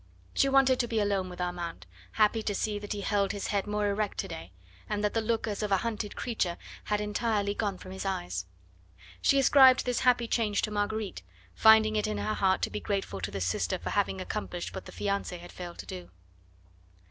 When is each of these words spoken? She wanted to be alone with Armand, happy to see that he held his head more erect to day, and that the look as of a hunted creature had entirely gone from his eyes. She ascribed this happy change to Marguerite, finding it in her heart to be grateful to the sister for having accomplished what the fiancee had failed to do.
She 0.33 0.49
wanted 0.49 0.79
to 0.79 0.87
be 0.87 0.99
alone 0.99 1.29
with 1.29 1.39
Armand, 1.39 1.85
happy 2.13 2.41
to 2.41 2.55
see 2.55 2.79
that 2.79 2.93
he 2.93 3.01
held 3.01 3.33
his 3.33 3.49
head 3.49 3.67
more 3.67 3.87
erect 3.87 4.17
to 4.21 4.27
day, 4.27 4.51
and 4.89 5.03
that 5.03 5.13
the 5.13 5.21
look 5.21 5.45
as 5.45 5.61
of 5.61 5.71
a 5.71 5.77
hunted 5.85 6.15
creature 6.15 6.57
had 6.85 6.99
entirely 6.99 7.53
gone 7.53 7.77
from 7.77 7.91
his 7.91 8.03
eyes. 8.03 8.47
She 9.21 9.37
ascribed 9.37 9.85
this 9.85 9.99
happy 9.99 10.27
change 10.27 10.63
to 10.63 10.71
Marguerite, 10.71 11.21
finding 11.53 11.95
it 11.95 12.07
in 12.07 12.17
her 12.17 12.33
heart 12.33 12.63
to 12.63 12.71
be 12.71 12.79
grateful 12.79 13.21
to 13.21 13.29
the 13.29 13.39
sister 13.41 13.77
for 13.77 13.91
having 13.91 14.19
accomplished 14.19 14.73
what 14.73 14.85
the 14.85 14.91
fiancee 14.91 15.37
had 15.37 15.51
failed 15.51 15.77
to 15.77 15.85
do. 15.85 16.09